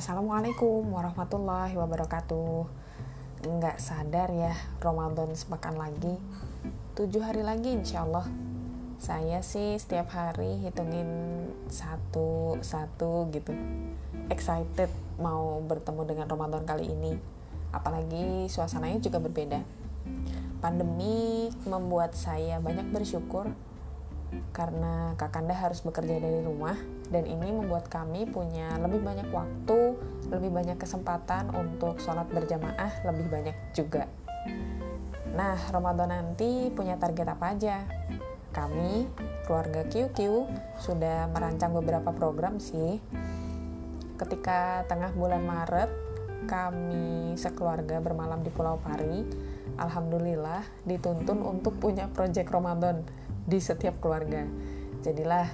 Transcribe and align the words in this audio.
Assalamualaikum 0.00 0.96
warahmatullahi 0.96 1.76
wabarakatuh. 1.76 2.64
Nggak 3.44 3.76
sadar 3.76 4.32
ya 4.32 4.56
Ramadan 4.80 5.28
sepekan 5.36 5.76
lagi. 5.76 6.16
Tujuh 6.96 7.20
hari 7.20 7.44
lagi 7.44 7.76
insya 7.76 8.08
Allah. 8.08 8.24
Saya 8.96 9.44
sih 9.44 9.76
setiap 9.76 10.08
hari 10.16 10.56
hitungin 10.64 11.04
satu-satu 11.68 13.28
gitu. 13.28 13.52
Excited 14.32 14.88
mau 15.20 15.60
bertemu 15.68 16.08
dengan 16.08 16.26
Ramadan 16.32 16.64
kali 16.64 16.88
ini. 16.88 17.20
Apalagi 17.68 18.48
suasananya 18.48 19.04
juga 19.04 19.20
berbeda. 19.20 19.60
Pandemi 20.64 21.52
membuat 21.68 22.16
saya 22.16 22.56
banyak 22.56 22.88
bersyukur 22.88 23.52
karena 24.54 25.14
Kakanda 25.18 25.54
harus 25.54 25.82
bekerja 25.82 26.22
dari 26.22 26.40
rumah 26.42 26.78
dan 27.10 27.26
ini 27.26 27.50
membuat 27.50 27.90
kami 27.90 28.26
punya 28.30 28.78
lebih 28.78 29.02
banyak 29.02 29.28
waktu, 29.34 29.98
lebih 30.30 30.50
banyak 30.54 30.78
kesempatan 30.78 31.50
untuk 31.50 31.98
sholat 31.98 32.30
berjamaah 32.30 33.02
lebih 33.10 33.26
banyak 33.26 33.56
juga. 33.74 34.06
Nah, 35.34 35.58
Ramadan 35.70 36.10
nanti 36.10 36.70
punya 36.74 36.98
target 36.98 37.26
apa 37.26 37.54
aja? 37.54 37.76
Kami, 38.50 39.06
keluarga 39.46 39.86
QQ, 39.86 40.18
sudah 40.82 41.30
merancang 41.30 41.70
beberapa 41.70 42.10
program 42.10 42.58
sih. 42.58 42.98
Ketika 44.18 44.84
tengah 44.90 45.14
bulan 45.14 45.46
Maret, 45.46 45.90
kami 46.50 47.38
sekeluarga 47.38 48.02
bermalam 48.02 48.42
di 48.42 48.50
Pulau 48.50 48.82
Pari, 48.82 49.22
Alhamdulillah 49.78 50.66
dituntun 50.82 51.46
untuk 51.46 51.78
punya 51.78 52.10
proyek 52.10 52.50
Ramadan 52.50 53.06
di 53.50 53.58
setiap 53.58 53.98
keluarga. 53.98 54.46
Jadilah 55.02 55.50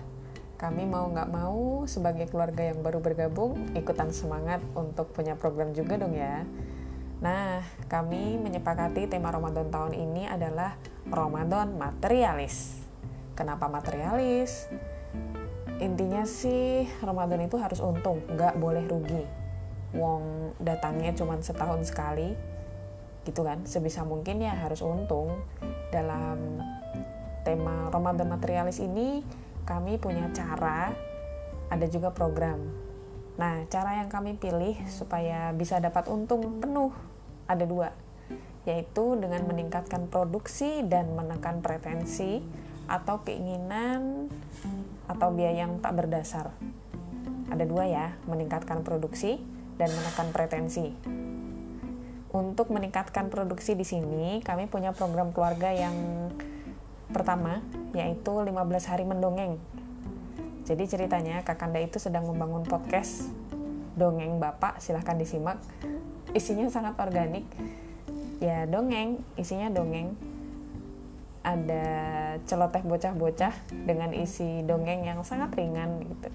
kami 0.60 0.84
mau 0.84 1.08
nggak 1.08 1.32
mau 1.32 1.88
sebagai 1.88 2.28
keluarga 2.28 2.68
yang 2.68 2.84
baru 2.84 3.00
bergabung 3.00 3.72
ikutan 3.72 4.12
semangat 4.12 4.60
untuk 4.76 5.16
punya 5.16 5.32
program 5.36 5.72
juga 5.72 5.96
dong 5.96 6.12
ya. 6.12 6.44
Nah, 7.16 7.64
kami 7.88 8.36
menyepakati 8.36 9.08
tema 9.08 9.32
Ramadan 9.32 9.72
tahun 9.72 9.96
ini 9.96 10.28
adalah 10.28 10.76
Ramadan 11.08 11.80
materialis. 11.80 12.84
Kenapa 13.32 13.72
materialis? 13.72 14.68
Intinya 15.80 16.24
sih 16.28 16.88
Ramadan 17.00 17.40
itu 17.44 17.56
harus 17.56 17.80
untung, 17.80 18.20
nggak 18.28 18.60
boleh 18.60 18.84
rugi. 18.84 19.24
Wong 19.96 20.52
datangnya 20.60 21.16
cuma 21.16 21.40
setahun 21.40 21.88
sekali, 21.88 22.36
gitu 23.24 23.44
kan? 23.44 23.64
Sebisa 23.64 24.04
mungkin 24.04 24.40
ya 24.40 24.52
harus 24.56 24.84
untung 24.84 25.40
Ramadan 27.96 28.28
materialis 28.28 28.84
ini 28.84 29.24
kami 29.64 29.96
punya 29.96 30.28
cara, 30.36 30.92
ada 31.72 31.86
juga 31.88 32.12
program. 32.12 32.60
Nah, 33.40 33.64
cara 33.72 34.04
yang 34.04 34.12
kami 34.12 34.36
pilih 34.36 34.76
supaya 34.88 35.50
bisa 35.56 35.80
dapat 35.80 36.08
untung 36.12 36.60
penuh 36.60 36.92
ada 37.48 37.64
dua, 37.64 37.96
yaitu 38.68 39.16
dengan 39.16 39.48
meningkatkan 39.48 40.12
produksi 40.12 40.84
dan 40.84 41.16
menekan 41.16 41.64
pretensi 41.64 42.44
atau 42.84 43.24
keinginan 43.24 44.28
atau 45.08 45.32
biaya 45.32 45.64
yang 45.64 45.80
tak 45.80 45.96
berdasar. 45.96 46.52
Ada 47.48 47.64
dua 47.64 47.88
ya, 47.88 48.06
meningkatkan 48.28 48.84
produksi 48.84 49.40
dan 49.80 49.88
menekan 49.88 50.36
pretensi. 50.36 50.92
Untuk 52.36 52.68
meningkatkan 52.68 53.32
produksi 53.32 53.72
di 53.72 53.88
sini, 53.88 54.44
kami 54.44 54.68
punya 54.68 54.92
program 54.92 55.32
keluarga 55.32 55.72
yang 55.72 55.94
pertama 57.10 57.62
yaitu 57.94 58.32
15 58.32 58.52
hari 58.90 59.04
mendongeng. 59.06 59.58
Jadi 60.66 60.84
ceritanya 60.90 61.46
Kakanda 61.46 61.78
itu 61.78 62.02
sedang 62.02 62.26
membangun 62.26 62.66
podcast 62.66 63.30
dongeng 63.96 64.42
Bapak, 64.42 64.82
silahkan 64.82 65.16
disimak. 65.16 65.62
Isinya 66.36 66.68
sangat 66.68 66.98
organik. 67.00 67.48
Ya 68.42 68.68
dongeng, 68.68 69.24
isinya 69.40 69.72
dongeng. 69.72 70.12
Ada 71.46 71.86
celoteh 72.44 72.82
bocah-bocah 72.84 73.54
dengan 73.70 74.10
isi 74.12 74.66
dongeng 74.66 75.06
yang 75.06 75.22
sangat 75.22 75.54
ringan 75.56 76.02
gitu. 76.02 76.28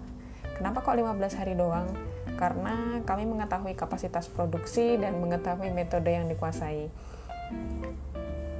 Kenapa 0.57 0.81
kok 0.81 0.97
15 0.97 1.37
hari 1.37 1.53
doang? 1.53 1.91
Karena 2.39 3.03
kami 3.05 3.27
mengetahui 3.27 3.75
kapasitas 3.77 4.31
produksi 4.31 4.97
dan 4.97 5.19
mengetahui 5.19 5.69
metode 5.69 6.09
yang 6.09 6.25
dikuasai. 6.31 6.89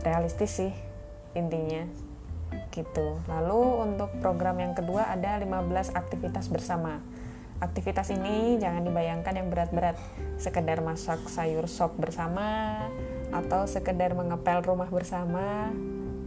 Realistis 0.04 0.52
sih, 0.52 0.74
intinya 1.38 1.88
gitu. 2.72 3.20
Lalu 3.28 3.62
untuk 3.92 4.10
program 4.20 4.60
yang 4.60 4.76
kedua 4.76 5.08
ada 5.12 5.40
15 5.40 5.96
aktivitas 5.96 6.52
bersama. 6.52 7.00
Aktivitas 7.62 8.10
ini 8.10 8.58
jangan 8.58 8.82
dibayangkan 8.82 9.38
yang 9.38 9.48
berat-berat, 9.54 9.94
sekedar 10.42 10.82
masak 10.82 11.22
sayur 11.30 11.70
sop 11.70 11.94
bersama 11.94 12.76
atau 13.30 13.70
sekedar 13.70 14.18
mengepel 14.18 14.66
rumah 14.66 14.90
bersama 14.90 15.70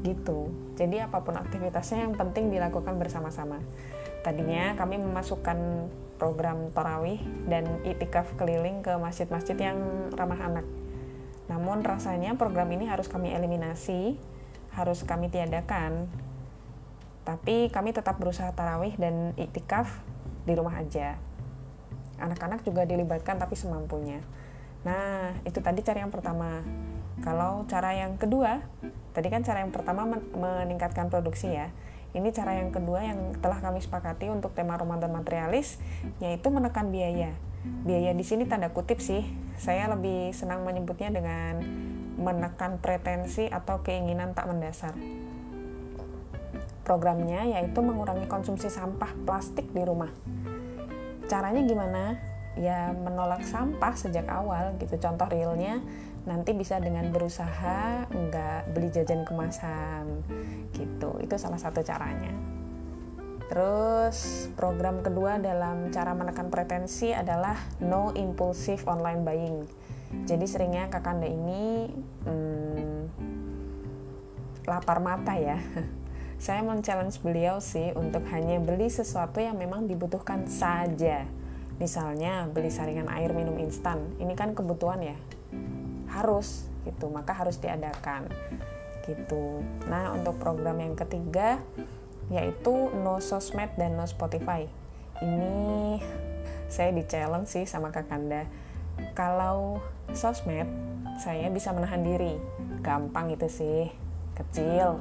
gitu. 0.06 0.52
Jadi 0.78 1.02
apa 1.02 1.24
pun 1.26 1.34
aktivitasnya 1.34 2.06
yang 2.06 2.14
penting 2.14 2.54
dilakukan 2.54 2.94
bersama-sama. 3.00 3.58
Tadinya 4.22 4.78
kami 4.78 5.00
memasukkan 5.02 5.90
program 6.16 6.70
tarawih 6.70 7.18
dan 7.50 7.82
itikaf 7.82 8.30
keliling 8.38 8.80
ke 8.80 8.94
masjid-masjid 8.94 9.58
yang 9.58 9.76
ramah 10.14 10.38
anak. 10.38 10.66
Namun 11.50 11.82
rasanya 11.82 12.38
program 12.38 12.70
ini 12.72 12.86
harus 12.88 13.10
kami 13.10 13.34
eliminasi 13.34 14.16
harus 14.74 15.06
kami 15.06 15.30
tiadakan. 15.30 16.10
Tapi 17.24 17.72
kami 17.72 17.96
tetap 17.96 18.20
berusaha 18.20 18.52
tarawih 18.52 18.92
dan 19.00 19.32
iktikaf 19.40 19.88
di 20.44 20.52
rumah 20.52 20.76
aja. 20.76 21.16
Anak-anak 22.20 22.62
juga 22.62 22.84
dilibatkan 22.84 23.40
tapi 23.40 23.56
semampunya. 23.56 24.20
Nah, 24.84 25.32
itu 25.48 25.64
tadi 25.64 25.80
cara 25.80 26.04
yang 26.04 26.12
pertama. 26.12 26.60
Kalau 27.24 27.64
cara 27.64 27.96
yang 27.96 28.20
kedua, 28.20 28.60
tadi 29.16 29.32
kan 29.32 29.40
cara 29.40 29.64
yang 29.64 29.72
pertama 29.72 30.04
meningkatkan 30.36 31.08
produksi 31.08 31.56
ya. 31.56 31.72
Ini 32.14 32.30
cara 32.30 32.60
yang 32.60 32.70
kedua 32.70 33.02
yang 33.02 33.34
telah 33.42 33.58
kami 33.58 33.82
sepakati 33.82 34.30
untuk 34.30 34.54
tema 34.54 34.78
Ramadan 34.78 35.10
materialis, 35.10 35.82
yaitu 36.22 36.46
menekan 36.52 36.92
biaya. 36.92 37.34
Biaya 37.64 38.12
di 38.12 38.22
sini 38.22 38.44
tanda 38.44 38.70
kutip 38.70 39.00
sih. 39.00 39.24
Saya 39.56 39.88
lebih 39.88 40.30
senang 40.36 40.62
menyebutnya 40.62 41.10
dengan 41.10 41.64
menekan 42.18 42.78
pretensi 42.78 43.50
atau 43.50 43.82
keinginan 43.82 44.32
tak 44.32 44.50
mendasar. 44.50 44.94
Programnya 46.84 47.48
yaitu 47.48 47.80
mengurangi 47.80 48.28
konsumsi 48.28 48.68
sampah 48.68 49.12
plastik 49.24 49.72
di 49.72 49.82
rumah. 49.82 50.12
Caranya 51.26 51.64
gimana? 51.64 52.20
Ya 52.54 52.92
menolak 52.94 53.42
sampah 53.48 53.96
sejak 53.96 54.28
awal 54.28 54.76
gitu. 54.78 54.94
Contoh 55.00 55.26
realnya 55.26 55.80
nanti 56.24 56.56
bisa 56.56 56.80
dengan 56.80 57.08
berusaha 57.12 58.08
nggak 58.08 58.72
beli 58.76 58.88
jajan 58.92 59.24
kemasan 59.24 60.22
gitu. 60.76 61.16
Itu 61.24 61.34
salah 61.40 61.58
satu 61.58 61.80
caranya. 61.80 62.32
Terus 63.48 64.48
program 64.56 65.04
kedua 65.04 65.36
dalam 65.36 65.92
cara 65.92 66.16
menekan 66.16 66.48
pretensi 66.48 67.12
adalah 67.12 67.56
no 67.84 68.12
impulsive 68.16 68.80
online 68.88 69.20
buying 69.20 69.58
jadi 70.24 70.46
seringnya 70.48 70.88
kakanda 70.88 71.28
ini 71.28 71.92
hmm, 72.24 73.00
lapar 74.64 75.02
mata 75.02 75.36
ya. 75.36 75.60
Saya 76.44 76.60
men-challenge 76.64 77.20
beliau 77.20 77.60
sih 77.60 77.92
untuk 77.96 78.26
hanya 78.32 78.60
beli 78.60 78.90
sesuatu 78.90 79.40
yang 79.40 79.56
memang 79.56 79.86
dibutuhkan 79.88 80.48
saja. 80.48 81.24
Misalnya 81.76 82.46
beli 82.50 82.70
saringan 82.70 83.08
air 83.10 83.32
minum 83.32 83.56
instan. 83.60 84.14
Ini 84.20 84.34
kan 84.36 84.52
kebutuhan 84.52 85.00
ya. 85.04 85.16
Harus 86.10 86.68
gitu. 86.84 87.08
Maka 87.08 87.32
harus 87.32 87.56
diadakan 87.60 88.28
gitu. 89.04 89.60
Nah 89.88 90.16
untuk 90.16 90.40
program 90.40 90.80
yang 90.80 90.96
ketiga 90.96 91.60
yaitu 92.32 92.72
no 93.04 93.20
sosmed 93.20 93.72
dan 93.76 93.96
no 93.96 94.04
spotify. 94.08 94.64
Ini 95.20 96.00
saya 96.74 96.90
di 96.92 97.04
challenge 97.04 97.52
sih 97.52 97.64
sama 97.68 97.92
kakanda 97.92 98.48
kalau 99.14 99.78
sosmed 100.10 100.66
saya 101.18 101.46
bisa 101.50 101.70
menahan 101.70 102.02
diri. 102.02 102.34
Gampang 102.82 103.30
itu 103.30 103.46
sih. 103.46 103.86
Kecil. 104.34 104.98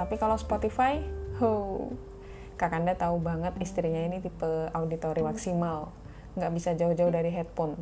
Tapi 0.00 0.14
kalau 0.16 0.34
Spotify 0.40 1.04
ho. 1.38 1.88
Kakanda 2.54 2.94
tahu 2.94 3.18
banget 3.18 3.52
istrinya 3.58 4.00
ini 4.00 4.22
tipe 4.22 4.70
auditori 4.72 5.20
maksimal. 5.20 5.92
Nggak 6.38 6.52
bisa 6.54 6.70
jauh-jauh 6.72 7.12
dari 7.12 7.28
headphone. 7.34 7.76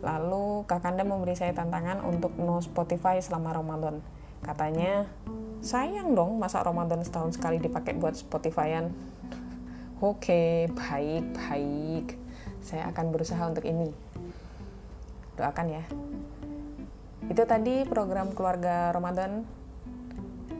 Lalu 0.00 0.64
kakanda 0.64 1.04
memberi 1.04 1.36
saya 1.36 1.52
tantangan 1.52 2.00
untuk 2.06 2.32
no 2.38 2.62
Spotify 2.62 3.20
selama 3.20 3.52
Ramadan. 3.52 4.00
Katanya 4.40 5.04
sayang 5.60 6.16
dong 6.16 6.40
masa 6.40 6.64
Ramadan 6.64 7.04
setahun 7.04 7.36
sekali 7.36 7.60
dipakai 7.60 7.92
buat 7.98 8.16
Spotifyan. 8.16 8.88
Oke 10.00 10.70
baik 10.72 11.36
baik 11.36 12.06
saya 12.60 12.88
akan 12.92 13.12
berusaha 13.12 13.40
untuk 13.44 13.64
ini 13.64 13.92
doakan 15.40 15.66
ya. 15.72 15.84
Itu 17.32 17.42
tadi 17.48 17.88
program 17.88 18.36
keluarga 18.36 18.92
Ramadan 18.92 19.48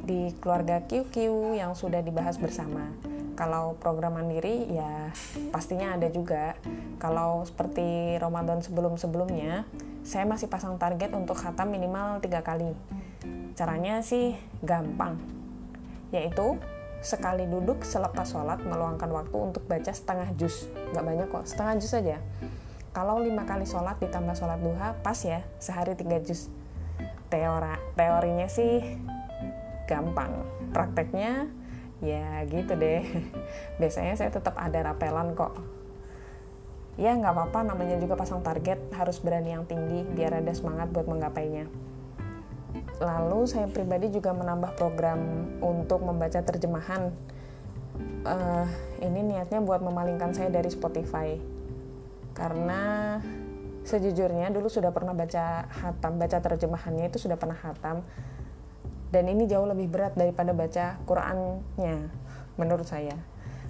di 0.06 0.32
keluarga 0.40 0.80
QQ 0.88 1.14
yang 1.60 1.76
sudah 1.76 2.00
dibahas 2.00 2.40
bersama. 2.40 2.88
Kalau 3.36 3.76
program 3.76 4.16
mandiri 4.16 4.68
ya 4.72 5.12
pastinya 5.52 5.96
ada 5.96 6.08
juga. 6.08 6.56
Kalau 6.96 7.44
seperti 7.44 8.16
Ramadan 8.16 8.64
sebelum-sebelumnya 8.64 9.68
saya 10.00 10.24
masih 10.24 10.48
pasang 10.48 10.80
target 10.80 11.12
untuk 11.12 11.36
khatam 11.36 11.68
minimal 11.68 12.24
tiga 12.24 12.40
kali. 12.40 12.72
Caranya 13.52 14.00
sih 14.00 14.32
gampang 14.64 15.20
yaitu 16.10 16.58
sekali 17.00 17.46
duduk 17.46 17.86
selepas 17.86 18.26
sholat 18.26 18.60
meluangkan 18.66 19.08
waktu 19.08 19.36
untuk 19.38 19.62
baca 19.64 19.92
setengah 19.94 20.28
juz. 20.36 20.66
Nggak 20.92 21.04
banyak 21.06 21.26
kok 21.30 21.44
setengah 21.48 21.74
juz 21.80 21.92
saja 21.92 22.18
kalau 23.00 23.16
lima 23.16 23.48
kali 23.48 23.64
sholat 23.64 23.96
ditambah 23.96 24.36
sholat 24.36 24.60
duha 24.60 24.92
pas 25.00 25.16
ya 25.24 25.40
sehari 25.56 25.96
tiga 25.96 26.20
juz. 26.20 26.52
Teora 27.32 27.80
teorinya 27.96 28.44
sih 28.44 29.00
gampang. 29.88 30.44
Prakteknya 30.76 31.48
ya 32.04 32.44
gitu 32.44 32.76
deh. 32.76 33.00
Biasanya 33.80 34.20
saya 34.20 34.28
tetap 34.28 34.52
ada 34.60 34.92
rapelan 34.92 35.32
kok. 35.32 35.56
Ya 37.00 37.16
nggak 37.16 37.32
apa-apa 37.32 37.72
namanya 37.72 37.96
juga 37.96 38.20
pasang 38.20 38.44
target 38.44 38.76
harus 38.92 39.16
berani 39.24 39.56
yang 39.56 39.64
tinggi 39.64 40.04
biar 40.04 40.36
ada 40.36 40.52
semangat 40.52 40.92
buat 40.92 41.08
menggapainya. 41.08 41.72
Lalu 43.00 43.48
saya 43.48 43.64
pribadi 43.72 44.12
juga 44.12 44.36
menambah 44.36 44.76
program 44.76 45.48
untuk 45.64 46.04
membaca 46.04 46.44
terjemahan. 46.44 47.08
Uh, 48.28 48.68
ini 49.00 49.24
niatnya 49.24 49.64
buat 49.64 49.80
memalingkan 49.80 50.36
saya 50.36 50.52
dari 50.52 50.68
Spotify 50.68 51.59
karena 52.40 52.80
sejujurnya 53.84 54.48
dulu 54.48 54.72
sudah 54.72 54.96
pernah 54.96 55.12
baca 55.12 55.68
hatam 55.68 56.16
baca 56.16 56.40
terjemahannya 56.40 57.12
itu 57.12 57.20
sudah 57.20 57.36
pernah 57.36 57.60
hatam. 57.60 58.00
Dan 59.12 59.28
ini 59.28 59.44
jauh 59.44 59.68
lebih 59.68 59.92
berat 59.92 60.16
daripada 60.16 60.56
baca 60.56 60.96
Qurannya 61.04 62.08
menurut 62.56 62.88
saya. 62.88 63.18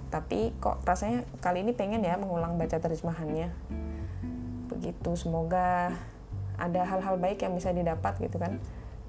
Tapi 0.07 0.55
kok 0.63 0.87
rasanya 0.87 1.27
kali 1.43 1.67
ini 1.67 1.75
pengen 1.75 2.05
ya 2.05 2.15
mengulang 2.15 2.55
baca 2.55 2.79
terjemahannya. 2.79 3.51
Begitu 4.71 5.11
semoga 5.19 5.91
ada 6.55 6.81
hal-hal 6.85 7.17
baik 7.19 7.43
yang 7.43 7.57
bisa 7.57 7.73
didapat 7.75 8.21
gitu 8.21 8.37
kan 8.37 8.61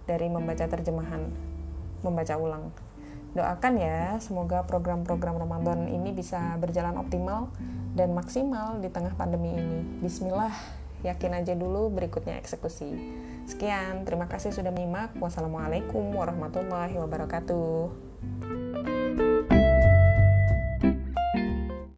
dari 0.09 0.27
membaca 0.27 0.67
terjemahan, 0.67 1.31
membaca 2.03 2.35
ulang. 2.35 2.73
Doakan 3.33 3.81
ya, 3.81 4.21
semoga 4.21 4.61
program-program 4.69 5.41
Ramadan 5.41 5.89
ini 5.89 6.13
bisa 6.13 6.53
berjalan 6.61 7.01
optimal 7.01 7.49
dan 7.97 8.13
maksimal 8.13 8.77
di 8.77 8.93
tengah 8.93 9.17
pandemi 9.17 9.57
ini. 9.57 10.05
Bismillah, 10.05 10.53
yakin 11.01 11.41
aja 11.41 11.57
dulu 11.57 11.89
berikutnya 11.89 12.37
eksekusi. 12.37 12.93
Sekian, 13.49 14.05
terima 14.05 14.29
kasih 14.29 14.53
sudah 14.53 14.69
menyimak. 14.69 15.17
Wassalamualaikum 15.17 16.13
warahmatullahi 16.13 17.01
wabarakatuh. 17.01 18.12